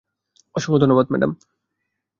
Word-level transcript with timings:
অসংখ্য 0.55 0.79
ধন্যবাদ, 0.81 1.07
ম্যাডাম। 1.11 1.31